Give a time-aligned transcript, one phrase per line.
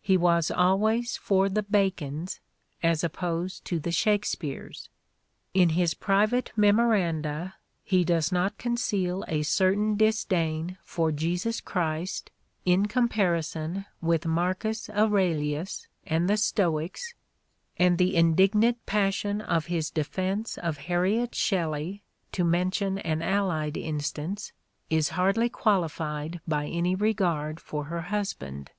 [0.00, 2.38] He was always for the Bacons
[2.80, 4.88] as opposed to the Shakespeares;
[5.52, 12.30] in his private memoranda he does not conceal a certain disdain for Jesus Christ
[12.64, 17.14] in comparison with Marcus Aurelius and the Stoics,
[17.76, 24.52] and the indignant passion of his defense of Harriet Shelley, to mention an allied instance,
[24.88, 28.70] is hardly qualified by any regard for her husband.